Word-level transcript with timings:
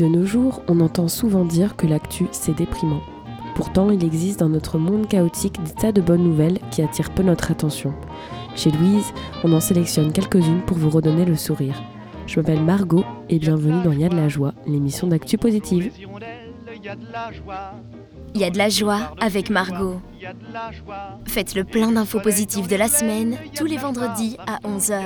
De 0.00 0.06
nos 0.06 0.24
jours, 0.24 0.62
on 0.66 0.80
entend 0.80 1.08
souvent 1.08 1.44
dire 1.44 1.76
que 1.76 1.86
l'actu, 1.86 2.26
c'est 2.32 2.56
déprimant. 2.56 3.02
Pourtant, 3.54 3.90
il 3.90 4.02
existe 4.02 4.40
dans 4.40 4.48
notre 4.48 4.78
monde 4.78 5.06
chaotique 5.06 5.62
des 5.62 5.72
tas 5.72 5.92
de 5.92 6.00
bonnes 6.00 6.24
nouvelles 6.24 6.58
qui 6.70 6.80
attirent 6.80 7.10
peu 7.10 7.22
notre 7.22 7.50
attention. 7.50 7.92
Chez 8.56 8.70
Louise, 8.70 9.12
on 9.44 9.52
en 9.52 9.60
sélectionne 9.60 10.10
quelques-unes 10.10 10.62
pour 10.62 10.78
vous 10.78 10.88
redonner 10.88 11.26
le 11.26 11.36
sourire. 11.36 11.74
Je 12.26 12.40
m'appelle 12.40 12.62
Margot 12.62 13.04
et 13.28 13.38
bienvenue 13.38 13.82
dans 13.82 13.92
Il 13.92 14.00
y 14.00 14.06
a 14.06 14.08
de 14.08 14.16
la 14.16 14.30
joie, 14.30 14.54
l'émission 14.66 15.06
d'actu 15.06 15.36
positive. 15.36 15.92
Y 18.34 18.44
a 18.44 18.50
de 18.50 18.56
la 18.56 18.70
joie 18.70 19.14
avec 19.20 19.50
Margot. 19.50 20.00
Faites 21.26 21.54
le 21.54 21.64
plein 21.64 21.92
d'infos 21.92 22.20
positives 22.20 22.68
de 22.68 22.76
la 22.76 22.88
semaine 22.88 23.36
tous 23.54 23.66
les 23.66 23.76
vendredis 23.76 24.38
à 24.46 24.66
11h. 24.66 25.02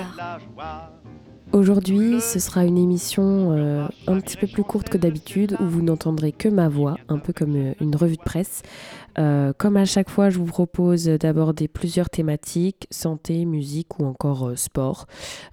Aujourd'hui, 1.53 2.21
ce 2.21 2.39
sera 2.39 2.65
une 2.65 2.79
émission 2.79 3.53
euh, 3.53 3.87
un 4.09 4.21
petit 4.21 4.37
peu 4.37 4.47
plus 4.47 4.65
courte 4.65 4.89
que 4.89 4.99
d'habitude 4.99 5.57
où 5.61 5.65
vous 5.65 5.83
n'entendrez 5.83 6.33
que 6.33 6.49
ma 6.49 6.69
voix, 6.69 6.97
un 7.09 7.19
peu 7.19 7.33
comme 7.33 7.55
euh, 7.55 7.75
une 7.81 7.95
revue 7.95 8.17
de 8.17 8.23
presse. 8.23 8.63
Euh, 9.19 9.53
comme 9.57 9.77
à 9.77 9.85
chaque 9.85 10.11
fois, 10.11 10.31
je 10.31 10.39
vous 10.39 10.47
propose 10.47 11.05
d'aborder 11.05 11.69
plusieurs 11.69 12.11
thématiques, 12.11 12.89
santé, 12.91 13.45
musique 13.45 14.01
ou 14.01 14.05
encore 14.05 14.53
sport. 14.57 15.07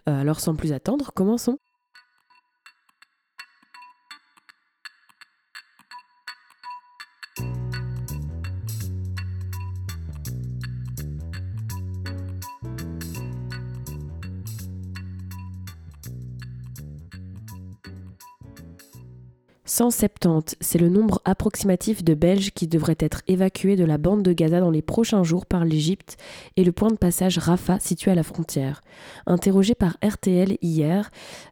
alors 0.07 0.39
sans 0.39 0.55
plus 0.55 0.73
attendre, 0.73 1.11
commençons. 1.13 1.59
170, 19.71 20.57
c'est 20.59 20.79
le 20.79 20.89
nombre 20.89 21.21
approximatif 21.23 22.03
de 22.03 22.13
Belges 22.13 22.51
qui 22.51 22.67
devraient 22.67 22.97
être 22.99 23.21
évacués 23.29 23.77
de 23.77 23.85
la 23.85 23.97
bande 23.97 24.21
de 24.21 24.33
Gaza 24.33 24.59
dans 24.59 24.69
les 24.69 24.81
prochains 24.81 25.23
jours 25.23 25.45
par 25.45 25.63
l'Égypte 25.63 26.17
et 26.57 26.65
le 26.65 26.73
point 26.73 26.89
de 26.89 26.97
passage 26.97 27.37
Rafah 27.37 27.79
situé 27.79 28.11
à 28.11 28.15
la 28.15 28.23
frontière. 28.23 28.81
Interrogée 29.27 29.73
par 29.73 29.95
RTL 30.03 30.57
hier, 30.61 31.09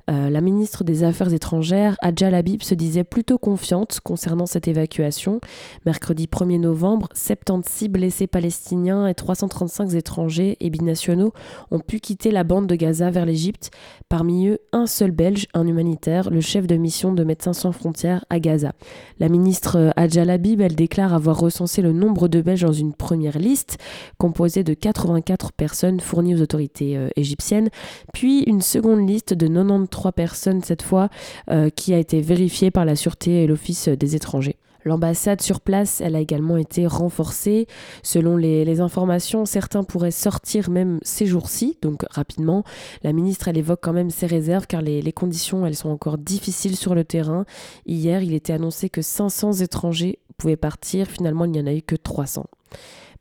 euh, 0.09 0.29
la 0.29 0.41
ministre 0.41 0.83
des 0.83 1.05
Affaires 1.05 1.33
étrangères, 1.33 1.95
Adja 2.01 2.29
Labib, 2.29 2.61
se 2.61 2.75
disait 2.75 3.05
plutôt 3.05 3.37
confiante 3.37 4.01
concernant 4.03 4.47
cette 4.47 4.67
évacuation. 4.67 5.39
Mercredi 5.85 6.25
1er 6.25 6.59
novembre, 6.59 7.07
76 7.13 7.87
blessés 7.87 8.27
palestiniens 8.27 9.07
et 9.07 9.15
335 9.15 9.93
étrangers 9.93 10.57
et 10.59 10.69
binationaux 10.69 11.31
ont 11.71 11.79
pu 11.79 12.01
quitter 12.01 12.31
la 12.31 12.43
bande 12.43 12.67
de 12.67 12.75
Gaza 12.75 13.11
vers 13.11 13.25
l'Égypte. 13.25 13.71
Parmi 14.09 14.47
eux, 14.47 14.59
un 14.73 14.87
seul 14.87 15.11
Belge, 15.11 15.47
un 15.53 15.65
humanitaire, 15.65 16.29
le 16.29 16.41
chef 16.41 16.67
de 16.67 16.75
mission 16.75 17.13
de 17.13 17.23
Médecins 17.23 17.53
sans 17.53 17.71
frontières 17.71 18.08
à 18.29 18.39
Gaza. 18.39 18.73
La 19.19 19.29
ministre 19.29 19.77
euh, 19.77 19.89
Adja 19.95 20.25
Labib, 20.25 20.61
elle 20.61 20.75
déclare 20.75 21.13
avoir 21.13 21.39
recensé 21.39 21.81
le 21.81 21.93
nombre 21.93 22.27
de 22.27 22.41
Belges 22.41 22.61
dans 22.61 22.73
une 22.73 22.93
première 22.93 23.37
liste 23.37 23.77
composée 24.17 24.63
de 24.63 24.73
84 24.73 25.51
personnes 25.53 25.99
fournies 25.99 26.35
aux 26.35 26.41
autorités 26.41 26.97
euh, 26.97 27.09
égyptiennes, 27.15 27.69
puis 28.13 28.43
une 28.43 28.61
seconde 28.61 29.07
liste 29.07 29.33
de 29.33 29.47
93 29.47 30.11
personnes 30.13 30.61
cette 30.61 30.81
fois 30.81 31.09
euh, 31.49 31.69
qui 31.69 31.93
a 31.93 31.97
été 31.97 32.21
vérifiée 32.21 32.71
par 32.71 32.85
la 32.85 32.95
Sûreté 32.95 33.43
et 33.43 33.47
l'Office 33.47 33.89
des 33.89 34.15
étrangers. 34.15 34.57
L'ambassade 34.85 35.41
sur 35.41 35.61
place, 35.61 36.01
elle 36.01 36.15
a 36.15 36.19
également 36.19 36.57
été 36.57 36.87
renforcée. 36.87 37.67
Selon 38.03 38.37
les, 38.37 38.81
informations, 38.81 39.45
certains 39.45 39.83
pourraient 39.83 40.11
sortir 40.11 40.69
même 40.69 40.99
ces 41.01 41.25
jours-ci, 41.25 41.77
donc 41.81 42.05
rapidement. 42.11 42.63
La 43.03 43.13
ministre, 43.13 43.47
elle 43.47 43.57
évoque 43.57 43.79
quand 43.81 43.93
même 43.93 44.09
ses 44.09 44.25
réserves 44.25 44.67
car 44.67 44.81
les, 44.81 45.11
conditions, 45.11 45.65
elles 45.65 45.75
sont 45.75 45.89
encore 45.89 46.17
difficiles 46.17 46.75
sur 46.75 46.95
le 46.95 47.03
terrain. 47.03 47.45
Hier, 47.85 48.21
il 48.21 48.33
était 48.33 48.53
annoncé 48.53 48.89
que 48.89 49.01
500 49.01 49.53
étrangers 49.53 50.19
pouvaient 50.37 50.55
partir. 50.55 51.07
Finalement, 51.07 51.45
il 51.45 51.51
n'y 51.51 51.61
en 51.61 51.67
a 51.67 51.73
eu 51.73 51.81
que 51.81 51.95
300. 51.95 52.45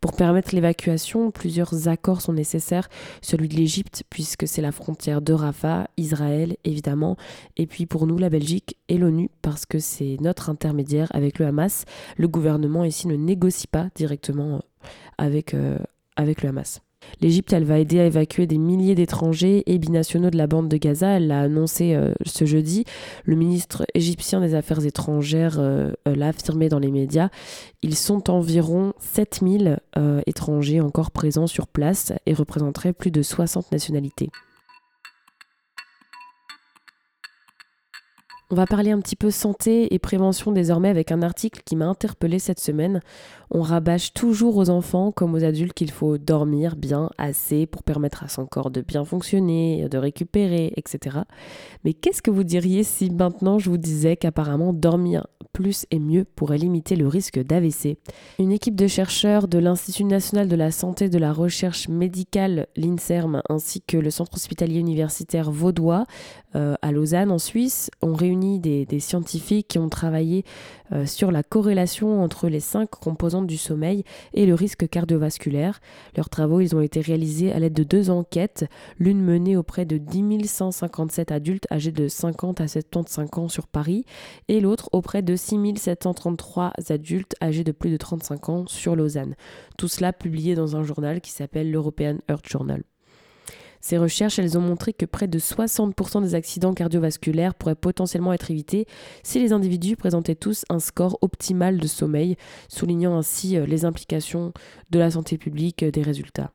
Pour 0.01 0.13
permettre 0.13 0.55
l'évacuation, 0.55 1.33
plusieurs 1.33 1.89
accords 1.89 2.21
sont 2.21 2.33
nécessaires, 2.33 2.89
celui 3.21 3.49
de 3.49 3.57
l'Égypte, 3.57 4.05
puisque 4.11 4.47
c'est 4.47 4.63
la 4.63 4.71
frontière 4.71 5.21
de 5.21 5.33
Rafah, 5.33 5.89
Israël 5.97 6.57
évidemment, 6.63 7.17
et 7.57 7.67
puis 7.67 7.87
pour 7.87 8.07
nous 8.07 8.17
la 8.17 8.31
Belgique 8.31 8.77
et 8.89 8.97
l'ONU, 8.97 9.29
parce 9.43 9.67
que 9.67 9.81
c'est 9.81 10.17
notre 10.21 10.51
intermédiaire 10.51 11.09
avec 11.15 11.41
le 11.41 11.47
Hamas. 11.47 11.85
Le 12.17 12.29
gouvernement 12.29 12.85
ici 12.85 13.09
ne 13.09 13.17
négocie 13.17 13.67
pas 13.67 13.89
directement 13.97 14.57
euh, 14.57 14.61
avec, 15.19 15.55
euh, 15.55 15.79
avec 16.15 16.43
le 16.43 16.51
Hamas. 16.51 16.81
L'Égypte, 17.21 17.53
elle 17.53 17.65
va 17.65 17.79
aider 17.79 18.01
à 18.01 18.07
évacuer 18.07 18.47
des 18.47 18.59
milliers 18.59 18.95
d'étrangers 18.95 19.63
et 19.67 19.79
binationaux 19.79 20.31
de 20.31 20.37
la 20.37 20.47
bande 20.47 20.69
de 20.69 20.77
Gaza. 20.77 21.17
Elle 21.17 21.29
l'a 21.29 21.41
annoncé 21.41 21.95
euh, 21.95 22.13
ce 22.25 22.45
jeudi. 22.45 22.85
Le 23.25 23.37
ministre 23.37 23.85
égyptien 23.95 24.41
des 24.41 24.55
Affaires 24.55 24.85
étrangères 24.85 25.59
euh, 25.59 25.93
euh, 26.07 26.15
l'a 26.15 26.29
affirmé 26.29 26.69
dans 26.69 26.79
les 26.79 26.91
médias. 26.91 27.29
Ils 27.83 27.97
sont 27.97 28.31
environ 28.31 28.93
7000 28.99 29.79
étrangers 30.27 30.81
encore 30.81 31.11
présents 31.11 31.47
sur 31.47 31.67
place 31.67 32.13
et 32.27 32.35
représenteraient 32.35 32.93
plus 32.93 33.11
de 33.11 33.23
60 33.23 33.71
nationalités. 33.73 34.31
On 38.51 38.55
va 38.55 38.65
parler 38.65 38.93
un 38.93 39.01
petit 39.01 39.17
peu 39.17 39.31
santé 39.31 39.93
et 39.93 39.99
prévention 39.99 40.53
désormais 40.53 40.89
avec 40.89 41.13
un 41.13 41.21
article 41.21 41.61
qui 41.67 41.77
m'a 41.77 41.87
interpellé 41.87 42.39
cette 42.39 42.61
semaine. 42.61 43.03
On 43.51 43.63
rabâche 43.63 44.13
toujours 44.13 44.57
aux 44.57 44.71
enfants 44.71 45.13
comme 45.13 45.35
aux 45.35 45.45
adultes 45.45 45.75
qu'il 45.75 45.91
faut 45.91 46.19
dormir 46.19 46.77
bien, 46.77 47.11
assez 47.19 47.67
pour 47.67 47.83
permettre 47.83 48.25
à 48.25 48.29
son 48.29 48.47
corps 48.47 48.71
de 48.71 48.81
bien 48.81 49.05
fonctionner, 49.05 49.89
de 49.89 49.99
récupérer, 49.99 50.73
etc. 50.77 51.19
Mais 51.85 51.95
qu'est-ce 51.95 52.23
que 52.23 52.31
vous 52.31 52.45
diriez 52.45 52.83
si 52.83 53.11
maintenant 53.11 53.59
je 53.59 53.71
vous 53.71 53.79
disais 53.79 54.17
qu'apparemment 54.17 54.73
dormir 54.73 55.27
plus 55.53 55.87
et 55.91 55.99
mieux 55.99 56.25
pourrait 56.25 56.59
limiter 56.59 56.95
le 56.95 57.09
risque 57.09 57.43
d'AVC 57.43 57.99
Une 58.39 58.53
équipe 58.53 58.77
de 58.77 58.87
chercheurs 58.87 59.49
de 59.49 59.59
l'Institut 59.59 60.05
national 60.05 60.49
de 60.49 60.55
la 60.55 60.71
santé 60.71 61.09
de 61.09 61.19
la 61.19 61.33
recherche 61.33 61.89
médicale, 61.89 62.69
l'INSERM, 62.77 63.43
ainsi 63.49 63.83
que 63.83 63.97
le 63.97 64.11
centre 64.11 64.35
hospitalier 64.35 64.79
universitaire 64.79 65.51
vaudois 65.51 66.05
euh, 66.55 66.77
à 66.81 66.93
Lausanne 66.93 67.31
en 67.31 67.39
Suisse 67.39 67.91
ont 68.03 68.15
réuni 68.15 68.61
des, 68.61 68.87
scientifiques 69.01 69.69
qui 69.69 69.79
ont 69.79 69.89
travaillé 69.89 70.45
euh, 70.93 71.07
sur 71.07 71.31
la 71.31 71.43
corrélation 71.43 72.23
entre 72.23 72.49
les 72.49 72.61
cinq 72.61 72.91
composantes 72.91 73.47
du 73.47 73.57
sommeil 73.57 74.05
et 74.35 74.47
le 74.47 74.55
risque 74.55 74.89
cardiovasculaire. 74.89 75.81
Leurs 76.17 76.29
travaux 76.29 76.61
ils 76.61 76.75
ont 76.75 76.81
été 76.81 77.01
réalisés 77.01 77.53
à 77.53 77.59
l'aide 77.59 77.75
de 77.75 77.85
deux 77.85 78.11
enquêtes, 78.11 78.67
l'une 78.99 79.21
menée 79.23 79.57
auprès 79.57 79.85
de 79.85 79.99
10 79.99 80.47
157 80.49 81.33
adultes 81.33 81.67
âgés 81.71 81.93
de 81.93 82.09
50 82.09 82.61
à 82.61 82.69
75 82.69 83.29
ans 83.37 83.49
sur 83.49 83.67
Paris 83.67 84.05
et 84.49 84.61
l'autre 84.61 84.89
auprès 84.93 85.23
de 85.23 85.37
6 85.37 85.77
733 85.77 86.73
adultes 86.91 87.35
âgés 87.43 87.65
de 87.65 87.73
plus 87.73 87.91
de 87.91 87.97
35 87.97 88.49
ans 88.49 88.65
sur 88.67 88.97
Lausanne. 88.97 89.35
Tout 89.77 89.89
cela 89.89 90.13
publié 90.13 90.55
dans 90.55 90.77
un 90.77 90.83
journal 90.83 91.21
qui 91.21 91.31
s'appelle 91.31 91.71
l'European 91.71 92.19
Earth 92.29 92.49
Journal. 92.49 92.83
Ces 93.81 93.99
recherches, 93.99 94.39
elles 94.39 94.59
ont 94.59 94.63
montré 94.63 94.93
que 94.93 95.07
près 95.07 95.29
de 95.29 95.39
60% 95.39 96.23
des 96.23 96.35
accidents 96.35 96.75
cardiovasculaires 96.75 97.55
pourraient 97.55 97.75
potentiellement 97.75 98.33
être 98.33 98.51
évités 98.51 98.87
si 99.23 99.39
les 99.39 99.53
individus 99.53 99.97
présentaient 99.97 100.35
tous 100.35 100.65
un 100.69 100.79
score 100.79 101.19
optimal 101.21 101.79
de 101.79 101.87
sommeil, 101.87 102.37
soulignant 102.69 103.17
ainsi 103.17 103.57
euh, 103.57 103.67
les 103.67 103.85
implications 103.85 104.53
de 104.91 104.99
la 104.99 105.11
santé 105.11 105.39
publique 105.39 105.83
euh, 105.83 105.91
des 105.91 106.03
résultats. 106.03 106.51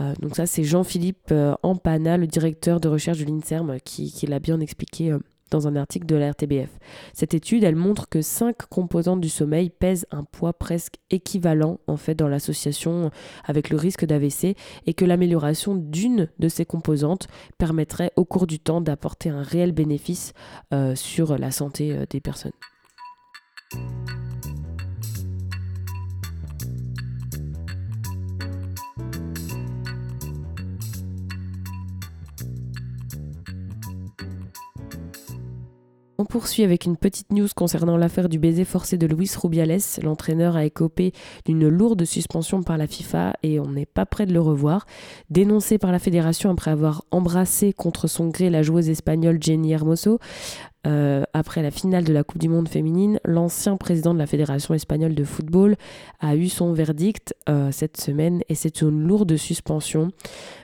Euh, 0.00 0.14
donc 0.20 0.36
ça, 0.36 0.46
c'est 0.46 0.64
Jean-Philippe 0.64 1.34
Ampana, 1.62 2.16
le 2.16 2.26
directeur 2.26 2.80
de 2.80 2.88
recherche 2.88 3.18
de 3.18 3.24
l'INSERM, 3.24 3.78
qui, 3.84 4.12
qui 4.12 4.26
l'a 4.26 4.38
bien 4.38 4.60
expliqué 4.60 5.16
dans 5.50 5.68
un 5.68 5.76
article 5.76 6.06
de 6.06 6.16
la 6.16 6.30
RTBF. 6.30 6.70
Cette 7.12 7.34
étude, 7.34 7.64
elle 7.64 7.76
montre 7.76 8.08
que 8.08 8.22
cinq 8.22 8.66
composantes 8.68 9.20
du 9.20 9.28
sommeil 9.28 9.70
pèsent 9.70 10.06
un 10.10 10.24
poids 10.24 10.52
presque 10.52 10.96
équivalent 11.10 11.78
en 11.86 11.96
fait 11.96 12.14
dans 12.14 12.28
l'association 12.28 13.10
avec 13.44 13.70
le 13.70 13.76
risque 13.76 14.04
d'AVC 14.04 14.56
et 14.86 14.94
que 14.94 15.04
l'amélioration 15.04 15.74
d'une 15.74 16.28
de 16.38 16.48
ces 16.48 16.64
composantes 16.64 17.28
permettrait 17.58 18.12
au 18.16 18.24
cours 18.24 18.46
du 18.46 18.58
temps 18.58 18.80
d'apporter 18.80 19.30
un 19.30 19.42
réel 19.42 19.72
bénéfice 19.72 20.32
euh, 20.72 20.94
sur 20.94 21.38
la 21.38 21.50
santé 21.50 21.92
euh, 21.92 22.04
des 22.08 22.20
personnes. 22.20 22.52
On 36.20 36.24
poursuit 36.24 36.64
avec 36.64 36.84
une 36.84 36.96
petite 36.96 37.30
news 37.30 37.46
concernant 37.54 37.96
l'affaire 37.96 38.28
du 38.28 38.40
baiser 38.40 38.64
forcé 38.64 38.98
de 38.98 39.06
Luis 39.06 39.30
Rubiales. 39.40 39.78
L'entraîneur 40.02 40.56
a 40.56 40.64
écopé 40.64 41.12
d'une 41.44 41.68
lourde 41.68 42.04
suspension 42.04 42.64
par 42.64 42.76
la 42.76 42.88
FIFA 42.88 43.34
et 43.44 43.60
on 43.60 43.68
n'est 43.68 43.86
pas 43.86 44.04
prêt 44.04 44.26
de 44.26 44.32
le 44.32 44.40
revoir. 44.40 44.84
Dénoncé 45.30 45.78
par 45.78 45.92
la 45.92 46.00
fédération 46.00 46.50
après 46.50 46.72
avoir 46.72 47.04
embrassé 47.12 47.72
contre 47.72 48.08
son 48.08 48.30
gré 48.30 48.50
la 48.50 48.64
joueuse 48.64 48.88
espagnole 48.88 49.40
Jenny 49.40 49.70
Hermoso, 49.70 50.18
Euh, 50.86 51.24
après 51.32 51.62
la 51.62 51.72
finale 51.72 52.04
de 52.04 52.12
la 52.12 52.22
Coupe 52.22 52.38
du 52.38 52.48
Monde 52.48 52.68
féminine, 52.68 53.18
l'ancien 53.24 53.76
président 53.76 54.14
de 54.14 54.18
la 54.18 54.26
Fédération 54.26 54.74
espagnole 54.74 55.14
de 55.14 55.24
football 55.24 55.76
a 56.20 56.36
eu 56.36 56.48
son 56.48 56.72
verdict 56.72 57.34
euh, 57.48 57.72
cette 57.72 57.96
semaine 57.96 58.42
et 58.48 58.54
c'est 58.54 58.80
une 58.80 59.06
lourde 59.06 59.36
suspension. 59.36 60.10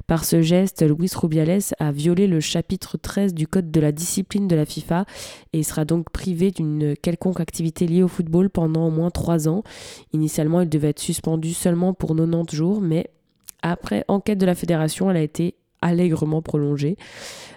Par 0.07 0.25
ce 0.25 0.41
geste, 0.41 0.83
Luis 0.89 1.11
Rubiales 1.15 1.75
a 1.81 1.91
violé 1.91 2.27
le 2.29 2.39
chapitre 2.39 2.97
13 2.97 3.35
du 3.35 3.49
Code 3.49 3.73
de 3.73 3.81
la 3.81 3.91
discipline 3.91 4.47
de 4.47 4.55
la 4.55 4.65
FIFA 4.65 5.05
et 5.53 5.63
sera 5.65 5.85
donc 5.85 6.11
privé 6.11 6.53
d'une 6.53 6.95
quelconque 6.97 7.41
activité 7.41 7.87
liée 7.87 8.03
au 8.03 8.09
football 8.09 8.51
pendant 8.51 8.87
au 8.87 8.91
moins 8.91 9.11
trois 9.11 9.49
ans. 9.49 9.65
Initialement, 10.13 10.61
il 10.61 10.69
devait 10.69 10.91
être 10.91 11.01
suspendu 11.01 11.53
seulement 11.55 11.93
pour 11.93 12.15
90 12.15 12.55
jours, 12.55 12.81
mais 12.81 13.11
après 13.63 14.05
enquête 14.09 14.39
de 14.39 14.47
la 14.47 14.55
fédération, 14.55 15.11
elle 15.11 15.17
a 15.17 15.23
été 15.23 15.57
allègrement 15.85 16.43
prolongée. 16.43 16.97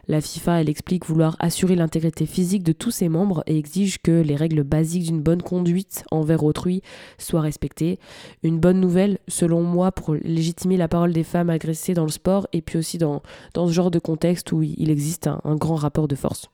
La 0.07 0.21
FIFA, 0.21 0.61
elle 0.61 0.69
explique 0.69 1.05
vouloir 1.05 1.35
assurer 1.39 1.75
l'intégrité 1.75 2.25
physique 2.25 2.63
de 2.63 2.71
tous 2.71 2.91
ses 2.91 3.09
membres 3.09 3.43
et 3.47 3.57
exige 3.57 3.97
que 4.01 4.21
les 4.21 4.35
règles 4.35 4.63
basiques 4.63 5.05
d'une 5.05 5.21
bonne 5.21 5.41
conduite 5.41 6.03
envers 6.11 6.43
autrui 6.43 6.81
soient 7.17 7.41
respectées. 7.41 7.99
Une 8.43 8.59
bonne 8.59 8.79
nouvelle, 8.79 9.17
selon 9.27 9.63
moi, 9.63 9.91
pour 9.91 10.13
légitimer 10.13 10.77
la 10.77 10.87
parole 10.87 11.13
des 11.13 11.23
femmes 11.23 11.49
agressées 11.49 11.93
dans 11.93 12.05
le 12.05 12.11
sport 12.11 12.47
et 12.53 12.61
puis 12.61 12.77
aussi 12.77 12.97
dans, 12.97 13.21
dans 13.53 13.67
ce 13.67 13.73
genre 13.73 13.91
de 13.91 13.99
contexte 13.99 14.51
où 14.51 14.61
il 14.61 14.89
existe 14.89 15.27
un 15.27 15.55
grand 15.55 15.75
rapport 15.75 16.07
de 16.07 16.15
force. 16.15 16.49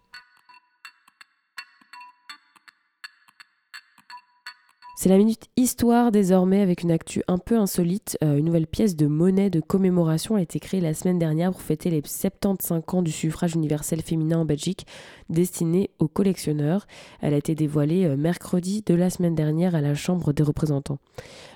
C'est 5.04 5.10
la 5.10 5.18
minute 5.18 5.50
histoire 5.58 6.14
désormais 6.14 6.62
avec 6.62 6.82
une 6.82 6.92
actu 6.92 7.24
un 7.28 7.38
peu 7.38 7.58
insolite. 7.58 8.18
Euh, 8.24 8.38
une 8.38 8.46
nouvelle 8.46 8.68
pièce 8.68 8.96
de 8.96 9.06
monnaie 9.06 9.50
de 9.50 9.60
commémoration 9.60 10.38
a 10.38 10.42
été 10.42 10.62
créée 10.62 10.80
la 10.80 10.94
semaine 10.94 11.20
dernière 11.20 11.52
pour 11.52 11.62
fêter 11.62 11.90
les 11.90 12.02
75 12.02 12.84
ans 12.88 13.02
du 13.02 13.12
suffrage 13.12 13.54
universel 13.54 14.02
féminin 14.02 14.38
en 14.38 14.46
Belgique, 14.46 14.88
destinée 15.28 15.90
aux 16.00 16.08
collectionneurs. 16.08 16.88
Elle 17.20 17.34
a 17.34 17.38
été 17.38 17.54
dévoilée 17.54 18.06
euh, 18.06 18.16
mercredi 18.16 18.82
de 18.82 18.94
la 18.94 19.10
semaine 19.10 19.36
dernière 19.36 19.76
à 19.76 19.82
la 19.82 19.94
Chambre 19.94 20.32
des 20.32 20.42
représentants. 20.44 21.00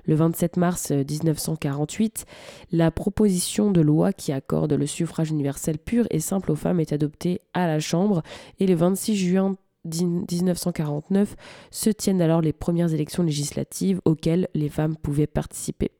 Le 0.05 0.15
27 0.15 0.57
mars 0.57 0.91
1948, 0.91 2.25
euh, 2.27 2.31
la 2.73 2.91
proposition 2.91 3.71
de 3.71 3.79
loi 3.79 4.11
qui 4.11 4.33
accorde 4.33 4.73
le 4.73 4.85
suffrage 4.85 5.31
universel 5.31 5.77
pur 5.77 6.05
et 6.11 6.19
simple 6.19 6.51
aux 6.51 6.57
femmes 6.57 6.81
est 6.81 6.91
adoptée 6.91 7.39
à 7.53 7.65
la 7.65 7.79
Chambre 7.79 8.23
et 8.59 8.67
le 8.67 8.75
26 8.75 9.15
juin 9.15 9.55
1949 9.87 11.35
se 11.71 11.89
tiennent 11.89 12.21
alors 12.21 12.41
les 12.41 12.53
premières 12.53 12.93
élections 12.93 13.23
législatives 13.23 14.01
auxquelles 14.05 14.47
les 14.53 14.69
femmes 14.69 14.95
pouvaient 14.95 15.27
participer. 15.27 15.91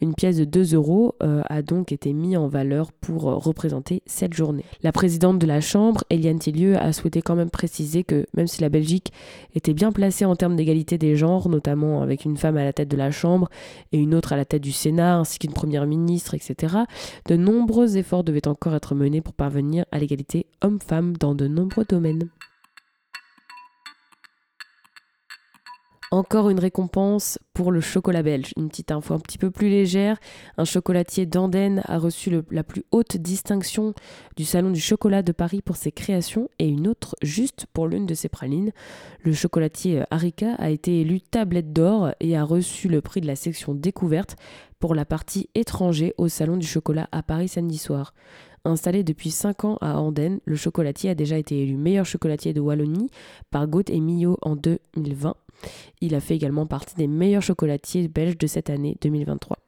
Une 0.00 0.14
pièce 0.14 0.36
de 0.36 0.44
2 0.44 0.74
euros 0.74 1.14
euh, 1.22 1.42
a 1.48 1.62
donc 1.62 1.92
été 1.92 2.12
mise 2.12 2.36
en 2.36 2.48
valeur 2.48 2.92
pour 2.92 3.28
euh, 3.28 3.36
représenter 3.36 4.02
cette 4.06 4.34
journée. 4.34 4.64
La 4.82 4.92
présidente 4.92 5.38
de 5.38 5.46
la 5.46 5.60
Chambre, 5.60 6.04
Eliane 6.10 6.38
Tillieu, 6.38 6.76
a 6.76 6.92
souhaité 6.92 7.22
quand 7.22 7.36
même 7.36 7.50
préciser 7.50 8.04
que 8.04 8.26
même 8.34 8.46
si 8.46 8.60
la 8.60 8.68
Belgique 8.68 9.12
était 9.54 9.74
bien 9.74 9.92
placée 9.92 10.24
en 10.24 10.36
termes 10.36 10.56
d'égalité 10.56 10.98
des 10.98 11.16
genres, 11.16 11.48
notamment 11.48 12.02
avec 12.02 12.24
une 12.24 12.36
femme 12.36 12.56
à 12.56 12.64
la 12.64 12.72
tête 12.72 12.88
de 12.88 12.96
la 12.96 13.10
Chambre 13.10 13.48
et 13.92 13.98
une 13.98 14.14
autre 14.14 14.32
à 14.32 14.36
la 14.36 14.44
tête 14.44 14.62
du 14.62 14.72
Sénat, 14.72 15.18
ainsi 15.18 15.38
qu'une 15.38 15.52
première 15.52 15.86
ministre, 15.86 16.34
etc., 16.34 16.76
de 17.26 17.36
nombreux 17.36 17.96
efforts 17.96 18.24
devaient 18.24 18.48
encore 18.48 18.74
être 18.74 18.94
menés 18.94 19.20
pour 19.20 19.34
parvenir 19.34 19.84
à 19.92 19.98
l'égalité 19.98 20.46
homme-femme 20.62 21.16
dans 21.16 21.34
de 21.34 21.46
nombreux 21.46 21.84
domaines. 21.84 22.28
Encore 26.14 26.48
une 26.48 26.60
récompense 26.60 27.40
pour 27.54 27.72
le 27.72 27.80
chocolat 27.80 28.22
belge. 28.22 28.52
Une 28.56 28.68
petite 28.68 28.92
info 28.92 29.14
un 29.14 29.18
petit 29.18 29.36
peu 29.36 29.50
plus 29.50 29.68
légère. 29.68 30.16
Un 30.56 30.64
chocolatier 30.64 31.26
d'Andenne 31.26 31.82
a 31.86 31.98
reçu 31.98 32.30
la 32.52 32.62
plus 32.62 32.84
haute 32.92 33.16
distinction 33.16 33.94
du 34.36 34.44
Salon 34.44 34.70
du 34.70 34.78
chocolat 34.78 35.24
de 35.24 35.32
Paris 35.32 35.60
pour 35.60 35.74
ses 35.74 35.90
créations 35.90 36.48
et 36.60 36.68
une 36.68 36.86
autre 36.86 37.16
juste 37.20 37.66
pour 37.72 37.88
l'une 37.88 38.06
de 38.06 38.14
ses 38.14 38.28
pralines. 38.28 38.70
Le 39.24 39.32
chocolatier 39.32 40.04
Arika 40.12 40.54
a 40.54 40.70
été 40.70 41.00
élu 41.00 41.20
tablette 41.20 41.72
d'or 41.72 42.12
et 42.20 42.36
a 42.36 42.44
reçu 42.44 42.86
le 42.86 43.00
prix 43.00 43.20
de 43.20 43.26
la 43.26 43.34
section 43.34 43.74
découverte 43.74 44.36
pour 44.78 44.94
la 44.94 45.04
partie 45.04 45.50
étranger 45.56 46.14
au 46.16 46.28
Salon 46.28 46.58
du 46.58 46.66
chocolat 46.68 47.08
à 47.10 47.24
Paris 47.24 47.48
samedi 47.48 47.76
soir. 47.76 48.14
Installé 48.64 49.02
depuis 49.02 49.32
5 49.32 49.64
ans 49.64 49.78
à 49.80 49.98
Andenne, 49.98 50.38
le 50.44 50.54
chocolatier 50.54 51.10
a 51.10 51.16
déjà 51.16 51.36
été 51.38 51.60
élu 51.60 51.76
meilleur 51.76 52.06
chocolatier 52.06 52.52
de 52.52 52.60
Wallonie 52.60 53.10
par 53.50 53.66
Gaute 53.66 53.90
et 53.90 53.98
Millot 53.98 54.38
en 54.42 54.54
2020 54.54 55.34
il 56.00 56.14
a 56.14 56.20
fait 56.20 56.34
également 56.34 56.66
partie 56.66 56.94
des 56.96 57.06
meilleurs 57.06 57.42
chocolatiers 57.42 58.08
belges 58.08 58.38
de 58.38 58.46
cette 58.46 58.70
année 58.70 58.96
2023. 59.00 59.58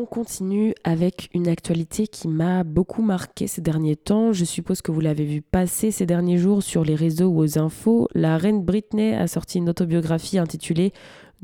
On 0.00 0.06
continue 0.06 0.74
avec 0.82 1.28
une 1.34 1.46
actualité 1.46 2.06
qui 2.06 2.26
m'a 2.26 2.64
beaucoup 2.64 3.02
marqué 3.02 3.46
ces 3.46 3.60
derniers 3.60 3.96
temps. 3.96 4.32
Je 4.32 4.46
suppose 4.46 4.80
que 4.80 4.90
vous 4.90 5.00
l'avez 5.02 5.26
vu 5.26 5.42
passer 5.42 5.90
ces 5.90 6.06
derniers 6.06 6.38
jours 6.38 6.62
sur 6.62 6.84
les 6.84 6.94
réseaux 6.94 7.26
ou 7.26 7.42
aux 7.42 7.58
infos. 7.58 8.08
La 8.14 8.38
reine 8.38 8.64
Britney 8.64 9.12
a 9.12 9.26
sorti 9.26 9.58
une 9.58 9.68
autobiographie 9.68 10.38
intitulée 10.38 10.94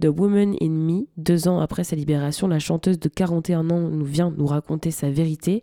The 0.00 0.06
Woman 0.06 0.56
in 0.62 0.70
Me. 0.70 1.02
Deux 1.18 1.48
ans 1.48 1.60
après 1.60 1.84
sa 1.84 1.96
libération, 1.96 2.48
la 2.48 2.58
chanteuse 2.58 2.98
de 2.98 3.10
41 3.10 3.68
ans 3.68 3.90
nous 3.90 4.06
vient 4.06 4.32
nous 4.34 4.46
raconter 4.46 4.90
sa 4.90 5.10
vérité. 5.10 5.62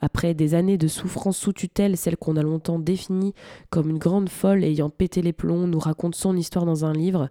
Après 0.00 0.34
des 0.34 0.54
années 0.54 0.76
de 0.76 0.88
souffrance 0.88 1.38
sous 1.38 1.52
tutelle, 1.52 1.96
celle 1.96 2.16
qu'on 2.16 2.36
a 2.36 2.42
longtemps 2.42 2.80
définie 2.80 3.32
comme 3.70 3.90
une 3.90 3.98
grande 3.98 4.28
folle 4.28 4.64
ayant 4.64 4.90
pété 4.90 5.22
les 5.22 5.32
plombs, 5.32 5.68
nous 5.68 5.78
raconte 5.78 6.16
son 6.16 6.36
histoire 6.36 6.66
dans 6.66 6.84
un 6.84 6.94
livre 6.94 7.28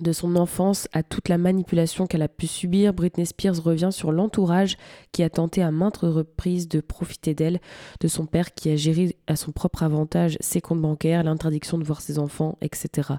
de 0.00 0.12
son 0.12 0.36
enfance 0.36 0.88
à 0.92 1.02
toute 1.02 1.28
la 1.28 1.38
manipulation 1.38 2.06
qu'elle 2.06 2.22
a 2.22 2.28
pu 2.28 2.46
subir, 2.46 2.94
Britney 2.94 3.26
Spears 3.26 3.62
revient 3.62 3.90
sur 3.90 4.12
l'entourage 4.12 4.76
qui 5.12 5.22
a 5.22 5.30
tenté 5.30 5.62
à 5.62 5.70
maintes 5.70 5.98
reprises 5.98 6.68
de 6.68 6.80
profiter 6.80 7.34
d'elle, 7.34 7.60
de 8.00 8.08
son 8.08 8.26
père 8.26 8.54
qui 8.54 8.70
a 8.70 8.76
géré 8.76 9.16
à 9.26 9.36
son 9.36 9.50
propre 9.50 9.82
avantage 9.82 10.36
ses 10.40 10.60
comptes 10.60 10.80
bancaires, 10.80 11.24
l'interdiction 11.24 11.78
de 11.78 11.84
voir 11.84 12.00
ses 12.00 12.18
enfants, 12.18 12.58
etc. 12.60 13.14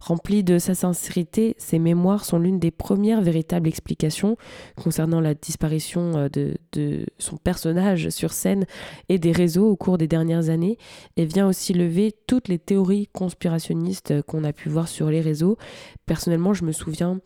Remplie 0.00 0.42
de 0.42 0.58
sa 0.58 0.74
sincérité, 0.74 1.54
ses 1.58 1.78
mémoires 1.78 2.24
sont 2.24 2.38
l'une 2.38 2.58
des 2.58 2.70
premières 2.70 3.22
véritables 3.22 3.68
explications 3.68 4.36
concernant 4.76 5.20
la 5.20 5.34
disparition 5.34 6.16
euh, 6.16 6.28
de, 6.28 6.54
de 6.72 7.06
son 7.18 7.36
personnage 7.36 8.08
sur 8.08 8.32
scène 8.32 8.66
et 9.08 9.18
des 9.18 9.32
réseaux 9.32 9.68
au 9.68 9.76
cours 9.76 9.98
des 9.98 10.08
dernières 10.08 10.50
années, 10.50 10.78
et 11.16 11.24
vient 11.24 11.46
aussi 11.46 11.72
lever 11.72 12.14
toutes 12.26 12.48
les 12.48 12.58
théories 12.58 13.08
conspirationnistes 13.12 14.22
qu'on 14.22 14.44
a 14.44 14.52
pu 14.52 14.68
voir 14.68 14.88
sur 14.88 15.08
les 15.10 15.20
réseaux 15.20 15.56
personnellement, 16.06 16.54
je 16.54 16.64
me 16.64 16.72
souviens 16.72 17.20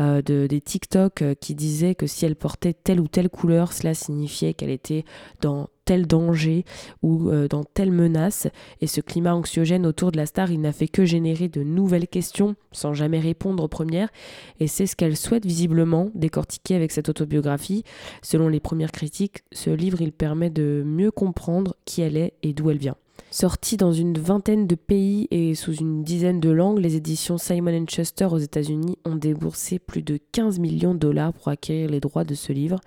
euh, 0.00 0.22
de, 0.22 0.46
des 0.46 0.60
TikTok 0.60 1.22
euh, 1.22 1.34
qui 1.34 1.54
disaient 1.54 1.94
que 1.94 2.06
si 2.06 2.24
elle 2.24 2.36
portait 2.36 2.74
telle 2.74 3.00
ou 3.00 3.08
telle 3.08 3.28
couleur, 3.28 3.72
cela 3.72 3.94
signifiait 3.94 4.54
qu'elle 4.54 4.70
était 4.70 5.04
dans 5.40 5.68
tel 5.84 6.06
danger 6.06 6.64
ou 7.02 7.30
euh, 7.30 7.48
dans 7.48 7.64
telle 7.64 7.90
menace. 7.90 8.48
Et 8.80 8.86
ce 8.86 9.00
climat 9.00 9.34
anxiogène 9.34 9.86
autour 9.86 10.12
de 10.12 10.16
la 10.16 10.26
star, 10.26 10.50
il 10.50 10.60
n'a 10.60 10.72
fait 10.72 10.88
que 10.88 11.04
générer 11.04 11.48
de 11.48 11.62
nouvelles 11.62 12.08
questions 12.08 12.54
sans 12.72 12.92
jamais 12.92 13.20
répondre 13.20 13.62
aux 13.62 13.68
premières. 13.68 14.10
Et 14.60 14.66
c'est 14.66 14.86
ce 14.86 14.94
qu'elle 14.94 15.16
souhaite 15.16 15.46
visiblement 15.46 16.10
décortiquer 16.14 16.74
avec 16.74 16.92
cette 16.92 17.08
autobiographie. 17.08 17.84
Selon 18.22 18.48
les 18.48 18.60
premières 18.60 18.92
critiques, 18.92 19.42
ce 19.52 19.70
livre, 19.70 20.00
il 20.02 20.12
permet 20.12 20.50
de 20.50 20.82
mieux 20.84 21.10
comprendre 21.10 21.74
qui 21.84 22.02
elle 22.02 22.16
est 22.16 22.34
et 22.42 22.52
d'où 22.52 22.70
elle 22.70 22.78
vient. 22.78 22.96
Sorti 23.30 23.76
dans 23.76 23.92
une 23.92 24.16
vingtaine 24.16 24.66
de 24.66 24.74
pays 24.74 25.28
et 25.30 25.54
sous 25.54 25.74
une 25.74 26.02
dizaine 26.02 26.40
de 26.40 26.48
langues, 26.48 26.78
les 26.78 26.96
éditions 26.96 27.36
Simon 27.36 27.84
Schuster 27.86 28.24
aux 28.24 28.38
États-Unis 28.38 28.96
ont 29.04 29.16
déboursé 29.16 29.78
plus 29.78 30.02
de 30.02 30.18
15 30.32 30.58
millions 30.58 30.94
de 30.94 30.98
dollars 30.98 31.34
pour 31.34 31.48
acquérir 31.48 31.90
les 31.90 32.00
droits 32.00 32.24
de 32.24 32.34
ce 32.34 32.54
livre. 32.54 32.80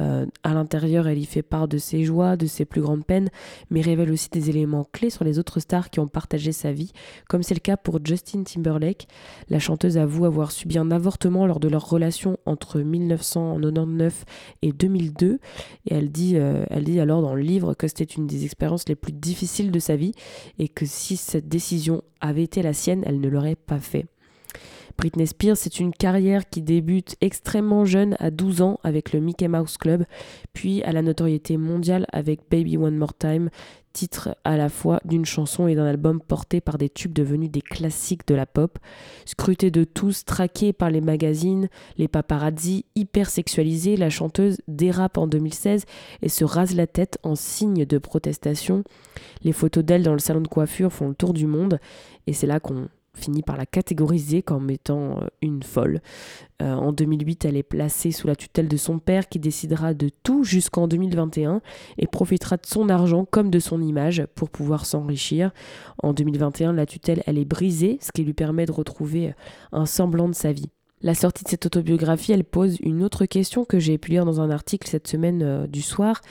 Euh, 0.00 0.26
à 0.42 0.54
l'intérieur, 0.54 1.06
elle 1.06 1.18
y 1.18 1.24
fait 1.24 1.42
part 1.42 1.68
de 1.68 1.78
ses 1.78 2.04
joies, 2.04 2.36
de 2.36 2.46
ses 2.46 2.64
plus 2.64 2.80
grandes 2.80 3.04
peines, 3.04 3.28
mais 3.70 3.80
révèle 3.80 4.10
aussi 4.10 4.28
des 4.30 4.50
éléments 4.50 4.86
clés 4.92 5.10
sur 5.10 5.24
les 5.24 5.38
autres 5.38 5.60
stars 5.60 5.90
qui 5.90 6.00
ont 6.00 6.08
partagé 6.08 6.52
sa 6.52 6.72
vie, 6.72 6.92
comme 7.28 7.42
c'est 7.42 7.54
le 7.54 7.60
cas 7.60 7.76
pour 7.76 8.00
Justin 8.04 8.42
Timberlake. 8.42 9.06
La 9.48 9.58
chanteuse 9.58 9.96
avoue 9.96 10.24
avoir 10.24 10.50
subi 10.50 10.78
un 10.78 10.90
avortement 10.90 11.46
lors 11.46 11.60
de 11.60 11.68
leur 11.68 11.88
relation 11.88 12.38
entre 12.44 12.80
1999 12.80 14.24
et 14.62 14.72
2002, 14.72 15.38
et 15.86 15.94
elle 15.94 16.10
dit, 16.10 16.36
euh, 16.36 16.64
elle 16.70 16.84
dit 16.84 16.98
alors 17.00 17.22
dans 17.22 17.34
le 17.34 17.42
livre 17.42 17.74
que 17.74 17.86
c'était 17.86 18.04
une 18.04 18.26
des 18.26 18.44
expériences 18.44 18.88
les 18.88 18.96
plus 18.96 19.12
difficiles 19.12 19.70
de 19.70 19.78
sa 19.78 19.96
vie, 19.96 20.12
et 20.58 20.68
que 20.68 20.86
si 20.86 21.16
cette 21.16 21.48
décision 21.48 22.02
avait 22.20 22.42
été 22.42 22.62
la 22.62 22.72
sienne, 22.72 23.04
elle 23.06 23.20
ne 23.20 23.28
l'aurait 23.28 23.56
pas 23.56 23.78
fait. 23.78 24.06
Britney 24.96 25.26
Spears, 25.26 25.56
c'est 25.56 25.80
une 25.80 25.92
carrière 25.92 26.48
qui 26.48 26.62
débute 26.62 27.16
extrêmement 27.20 27.84
jeune 27.84 28.16
à 28.20 28.30
12 28.30 28.62
ans 28.62 28.80
avec 28.84 29.12
le 29.12 29.20
Mickey 29.20 29.48
Mouse 29.48 29.76
Club, 29.76 30.04
puis 30.52 30.82
à 30.82 30.92
la 30.92 31.02
notoriété 31.02 31.56
mondiale 31.56 32.06
avec 32.12 32.40
Baby 32.50 32.76
One 32.76 32.96
More 32.96 33.14
Time, 33.14 33.50
titre 33.94 34.36
à 34.44 34.56
la 34.56 34.68
fois 34.68 35.00
d'une 35.04 35.24
chanson 35.24 35.68
et 35.68 35.74
d'un 35.74 35.86
album 35.86 36.20
porté 36.20 36.60
par 36.60 36.76
des 36.76 36.90
tubes 36.90 37.12
devenus 37.12 37.50
des 37.50 37.62
classiques 37.62 38.26
de 38.26 38.34
la 38.34 38.44
pop. 38.44 38.78
Scrutée 39.24 39.70
de 39.70 39.84
tous, 39.84 40.24
traquée 40.24 40.72
par 40.72 40.90
les 40.90 41.00
magazines, 41.00 41.68
les 41.96 42.08
paparazzi, 42.08 42.84
hyper 42.94 43.30
sexualisée, 43.30 43.96
la 43.96 44.10
chanteuse 44.10 44.58
dérape 44.68 45.16
en 45.16 45.26
2016 45.26 45.84
et 46.22 46.28
se 46.28 46.44
rase 46.44 46.74
la 46.74 46.86
tête 46.86 47.18
en 47.22 47.36
signe 47.36 47.86
de 47.86 47.98
protestation. 47.98 48.84
Les 49.42 49.52
photos 49.52 49.84
d'elle 49.84 50.02
dans 50.02 50.12
le 50.12 50.18
salon 50.18 50.40
de 50.40 50.48
coiffure 50.48 50.92
font 50.92 51.08
le 51.08 51.14
tour 51.14 51.32
du 51.32 51.46
monde 51.46 51.78
et 52.26 52.32
c'est 52.32 52.46
là 52.46 52.60
qu'on 52.60 52.88
finit 53.14 53.42
par 53.42 53.56
la 53.56 53.66
catégoriser 53.66 54.42
comme 54.42 54.70
étant 54.70 55.18
euh, 55.18 55.26
une 55.42 55.62
folle. 55.62 56.00
Euh, 56.62 56.72
en 56.72 56.92
2008, 56.92 57.44
elle 57.44 57.56
est 57.56 57.62
placée 57.62 58.12
sous 58.12 58.26
la 58.26 58.36
tutelle 58.36 58.68
de 58.68 58.76
son 58.76 58.98
père 58.98 59.28
qui 59.28 59.38
décidera 59.38 59.94
de 59.94 60.10
tout 60.22 60.44
jusqu'en 60.44 60.86
2021 60.88 61.60
et 61.98 62.06
profitera 62.06 62.56
de 62.56 62.66
son 62.66 62.88
argent 62.88 63.24
comme 63.24 63.50
de 63.50 63.58
son 63.58 63.80
image 63.80 64.26
pour 64.34 64.50
pouvoir 64.50 64.86
s'enrichir. 64.86 65.50
En 66.02 66.12
2021, 66.12 66.72
la 66.72 66.86
tutelle, 66.86 67.22
elle 67.26 67.38
est 67.38 67.44
brisée, 67.44 67.98
ce 68.00 68.12
qui 68.12 68.22
lui 68.22 68.34
permet 68.34 68.66
de 68.66 68.72
retrouver 68.72 69.28
euh, 69.28 69.32
un 69.72 69.86
semblant 69.86 70.28
de 70.28 70.34
sa 70.34 70.52
vie. 70.52 70.70
La 71.02 71.14
sortie 71.14 71.44
de 71.44 71.48
cette 71.48 71.66
autobiographie, 71.66 72.32
elle 72.32 72.44
pose 72.44 72.78
une 72.80 73.02
autre 73.02 73.26
question 73.26 73.64
que 73.64 73.78
j'ai 73.78 73.98
pu 73.98 74.12
lire 74.12 74.24
dans 74.24 74.40
un 74.40 74.50
article 74.50 74.88
cette 74.88 75.06
semaine 75.06 75.66
du 75.66 75.82
soir. 75.82 76.22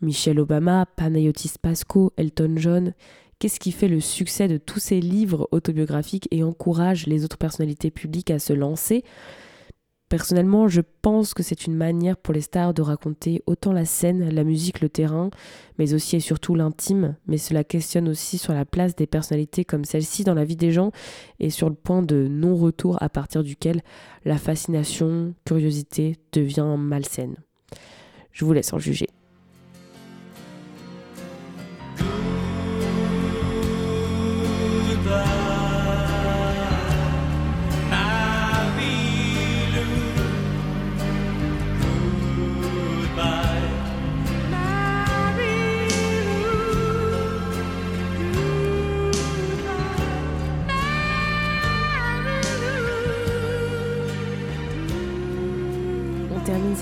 Michelle 0.00 0.40
Obama, 0.40 0.86
Panayotis 0.96 1.54
Pasco, 1.60 2.12
Elton 2.16 2.54
John, 2.56 2.94
Qu'est-ce 3.44 3.60
qui 3.60 3.72
fait 3.72 3.88
le 3.88 4.00
succès 4.00 4.48
de 4.48 4.56
tous 4.56 4.78
ces 4.78 5.00
livres 5.00 5.50
autobiographiques 5.52 6.28
et 6.30 6.42
encourage 6.42 7.06
les 7.06 7.26
autres 7.26 7.36
personnalités 7.36 7.90
publiques 7.90 8.30
à 8.30 8.38
se 8.38 8.54
lancer? 8.54 9.04
Personnellement, 10.08 10.66
je 10.66 10.80
pense 11.02 11.34
que 11.34 11.42
c'est 11.42 11.66
une 11.66 11.74
manière 11.74 12.16
pour 12.16 12.32
les 12.32 12.40
stars 12.40 12.72
de 12.72 12.80
raconter 12.80 13.42
autant 13.46 13.74
la 13.74 13.84
scène, 13.84 14.30
la 14.30 14.44
musique, 14.44 14.80
le 14.80 14.88
terrain, 14.88 15.28
mais 15.76 15.92
aussi 15.92 16.16
et 16.16 16.20
surtout 16.20 16.54
l'intime. 16.54 17.16
Mais 17.26 17.36
cela 17.36 17.64
questionne 17.64 18.08
aussi 18.08 18.38
sur 18.38 18.54
la 18.54 18.64
place 18.64 18.96
des 18.96 19.06
personnalités 19.06 19.66
comme 19.66 19.84
celle-ci 19.84 20.24
dans 20.24 20.32
la 20.32 20.46
vie 20.46 20.56
des 20.56 20.72
gens 20.72 20.90
et 21.38 21.50
sur 21.50 21.68
le 21.68 21.74
point 21.74 22.00
de 22.00 22.26
non-retour 22.26 22.96
à 23.02 23.10
partir 23.10 23.42
duquel 23.42 23.82
la 24.24 24.38
fascination, 24.38 25.34
curiosité 25.44 26.16
devient 26.32 26.76
malsaine. 26.78 27.36
Je 28.32 28.46
vous 28.46 28.54
laisse 28.54 28.72
en 28.72 28.78
juger. 28.78 29.08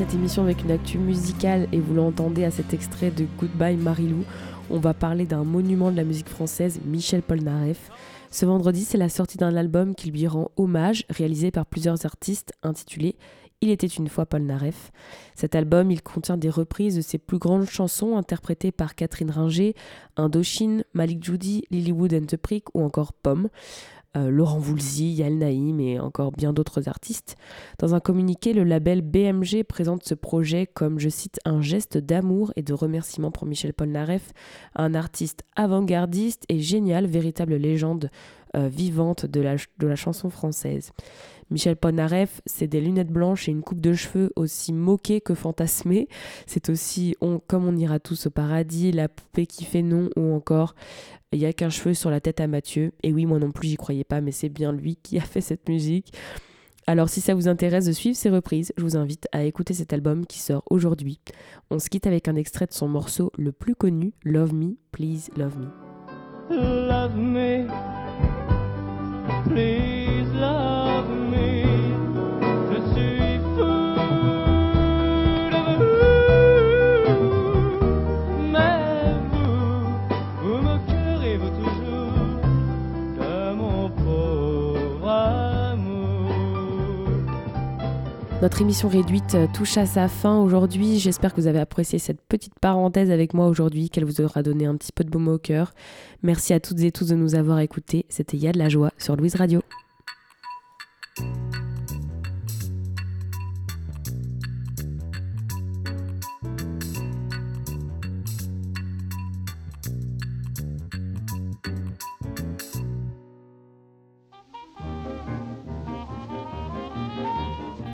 Cette 0.02 0.14
émission 0.14 0.42
avec 0.42 0.64
une 0.64 0.72
actu 0.72 0.98
musicale 0.98 1.68
et 1.70 1.78
vous 1.78 1.94
l'entendez 1.94 2.42
à 2.42 2.50
cet 2.50 2.74
extrait 2.74 3.12
de 3.12 3.24
Goodbye 3.38 3.76
Marilou, 3.76 4.24
on 4.68 4.80
va 4.80 4.94
parler 4.94 5.26
d'un 5.26 5.44
monument 5.44 5.92
de 5.92 5.96
la 5.96 6.02
musique 6.02 6.28
française, 6.28 6.80
Michel 6.84 7.22
Polnareff. 7.22 7.88
Ce 8.28 8.44
vendredi, 8.44 8.82
c'est 8.82 8.98
la 8.98 9.08
sortie 9.08 9.38
d'un 9.38 9.54
album 9.54 9.94
qui 9.94 10.10
lui 10.10 10.26
rend 10.26 10.50
hommage, 10.56 11.04
réalisé 11.08 11.52
par 11.52 11.66
plusieurs 11.66 12.04
artistes, 12.04 12.52
intitulé 12.64 13.14
Il 13.60 13.70
était 13.70 13.86
une 13.86 14.08
fois 14.08 14.26
Polnareff. 14.26 14.90
Cet 15.36 15.54
album, 15.54 15.92
il 15.92 16.02
contient 16.02 16.36
des 16.36 16.50
reprises 16.50 16.96
de 16.96 17.00
ses 17.00 17.18
plus 17.18 17.38
grandes 17.38 17.68
chansons 17.68 18.16
interprétées 18.16 18.72
par 18.72 18.96
Catherine 18.96 19.30
Ringer, 19.30 19.76
Indochine, 20.16 20.82
Malik 20.94 21.22
Judy, 21.22 21.62
Lilywood 21.70 22.12
and 22.12 22.26
the 22.26 22.36
Prick 22.36 22.64
ou 22.74 22.82
encore 22.82 23.12
Pomme. 23.12 23.50
Euh, 24.14 24.30
Laurent 24.30 24.58
Voulzy, 24.58 25.10
Yal 25.12 25.38
Naïm 25.38 25.80
et 25.80 25.98
encore 25.98 26.32
bien 26.32 26.52
d'autres 26.52 26.86
artistes. 26.86 27.36
Dans 27.78 27.94
un 27.94 28.00
communiqué, 28.00 28.52
le 28.52 28.62
label 28.62 29.00
BMG 29.00 29.64
présente 29.64 30.04
ce 30.04 30.14
projet 30.14 30.66
comme, 30.66 30.98
je 30.98 31.08
cite, 31.08 31.40
un 31.46 31.62
geste 31.62 31.96
d'amour 31.96 32.52
et 32.56 32.62
de 32.62 32.74
remerciement 32.74 33.30
pour 33.30 33.46
Michel 33.46 33.72
Polnareff, 33.72 34.32
un 34.76 34.94
artiste 34.94 35.44
avant-gardiste 35.56 36.44
et 36.50 36.58
génial, 36.58 37.06
véritable 37.06 37.54
légende 37.54 38.10
euh, 38.54 38.68
vivante 38.68 39.24
de 39.24 39.40
la 39.40 39.96
chanson 39.96 40.28
française. 40.28 40.92
Michel 41.52 41.76
Polnareff, 41.76 42.40
c'est 42.46 42.66
des 42.66 42.80
lunettes 42.80 43.10
blanches 43.12 43.48
et 43.48 43.52
une 43.52 43.62
coupe 43.62 43.80
de 43.80 43.92
cheveux 43.92 44.32
aussi 44.36 44.72
moquée 44.72 45.20
que 45.20 45.34
fantasmée. 45.34 46.08
C'est 46.46 46.70
aussi 46.70 47.14
on, 47.20 47.38
Comme 47.38 47.66
on 47.66 47.76
ira 47.76 48.00
tous 48.00 48.26
au 48.26 48.30
paradis, 48.30 48.90
La 48.90 49.08
poupée 49.08 49.46
qui 49.46 49.64
fait 49.64 49.82
non 49.82 50.08
ou 50.16 50.34
encore 50.34 50.74
Il 51.30 51.40
y 51.40 51.46
a 51.46 51.52
qu'un 51.52 51.68
cheveu 51.68 51.92
sur 51.92 52.10
la 52.10 52.20
tête 52.20 52.40
à 52.40 52.46
Mathieu. 52.46 52.92
Et 53.02 53.12
oui, 53.12 53.26
moi 53.26 53.38
non 53.38 53.52
plus, 53.52 53.68
j'y 53.68 53.76
croyais 53.76 54.04
pas, 54.04 54.22
mais 54.22 54.32
c'est 54.32 54.48
bien 54.48 54.72
lui 54.72 54.96
qui 54.96 55.18
a 55.18 55.22
fait 55.22 55.42
cette 55.42 55.68
musique. 55.68 56.12
Alors 56.86 57.08
si 57.08 57.20
ça 57.20 57.34
vous 57.34 57.48
intéresse 57.48 57.84
de 57.84 57.92
suivre 57.92 58.16
ces 58.16 58.30
reprises, 58.30 58.72
je 58.76 58.82
vous 58.82 58.96
invite 58.96 59.28
à 59.30 59.44
écouter 59.44 59.74
cet 59.74 59.92
album 59.92 60.26
qui 60.26 60.40
sort 60.40 60.64
aujourd'hui. 60.68 61.20
On 61.70 61.78
se 61.78 61.88
quitte 61.88 62.06
avec 62.06 62.26
un 62.28 62.34
extrait 62.34 62.66
de 62.66 62.72
son 62.72 62.88
morceau 62.88 63.30
le 63.38 63.52
plus 63.52 63.76
connu, 63.76 64.14
Love 64.24 64.52
Me, 64.52 64.76
Please 64.90 65.30
Love 65.36 65.58
Me. 65.58 65.68
Love 66.50 67.16
me, 67.16 67.68
please 69.44 69.81
Notre 88.52 88.60
émission 88.60 88.90
réduite 88.90 89.34
euh, 89.34 89.46
touche 89.50 89.78
à 89.78 89.86
sa 89.86 90.08
fin 90.08 90.38
aujourd'hui. 90.38 90.98
J'espère 90.98 91.32
que 91.32 91.40
vous 91.40 91.46
avez 91.46 91.58
apprécié 91.58 91.98
cette 91.98 92.20
petite 92.20 92.52
parenthèse 92.60 93.10
avec 93.10 93.32
moi 93.32 93.46
aujourd'hui, 93.46 93.88
qu'elle 93.88 94.04
vous 94.04 94.20
aura 94.20 94.42
donné 94.42 94.66
un 94.66 94.76
petit 94.76 94.92
peu 94.92 95.04
de 95.04 95.08
baume 95.08 95.28
au 95.28 95.38
cœur. 95.38 95.72
Merci 96.22 96.52
à 96.52 96.60
toutes 96.60 96.80
et 96.80 96.92
tous 96.92 97.08
de 97.08 97.14
nous 97.14 97.34
avoir 97.34 97.60
écoutés. 97.60 98.04
C'était 98.10 98.36
Ya 98.36 98.52
de 98.52 98.58
la 98.58 98.68
joie 98.68 98.90
sur 98.98 99.16
Louise 99.16 99.36
Radio. 99.36 99.62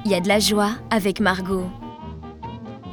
Il 0.05 0.13
y 0.13 0.15
a 0.15 0.21
de 0.21 0.29
la 0.29 0.39
joie 0.39 0.73
avec 0.91 1.21
Margot. 1.21 1.67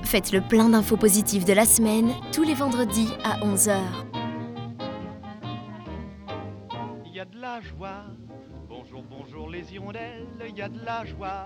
Faites 0.04 0.32
le 0.32 0.42
plein 0.42 0.70
d'infos 0.70 0.98
positives 0.98 1.46
de 1.46 1.54
la 1.54 1.66
semaine 1.66 2.12
tous 2.34 2.44
les 2.44 2.54
vendredis 2.54 3.10
à 3.24 3.38
11h. 3.40 3.78
Il 7.06 7.14
y 7.14 7.20
a 7.20 7.26
de 7.26 7.40
la 7.40 7.62
joie. 7.62 8.06
Bonjour, 8.68 9.04
bonjour 9.04 9.50
les 9.50 9.74
hirondelles, 9.74 10.28
il 10.48 10.58
y 10.58 10.62
a 10.62 10.70
de 10.70 10.84
la 10.84 11.06
joie. 11.06 11.46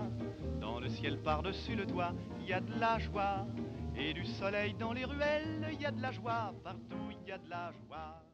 Dans 0.59 0.79
le 0.79 0.89
ciel 0.89 1.17
par-dessus 1.19 1.75
le 1.75 1.85
toit, 1.85 2.13
il 2.39 2.47
y 2.47 2.53
a 2.53 2.61
de 2.61 2.79
la 2.79 2.97
joie. 2.99 3.45
Et 3.95 4.13
du 4.13 4.25
soleil 4.25 4.73
dans 4.79 4.93
les 4.93 5.05
ruelles, 5.05 5.67
il 5.73 5.81
y 5.81 5.85
a 5.85 5.91
de 5.91 6.01
la 6.01 6.11
joie. 6.11 6.53
Partout, 6.63 7.11
il 7.11 7.27
y 7.27 7.31
a 7.31 7.37
de 7.37 7.49
la 7.49 7.71
joie. 7.87 8.28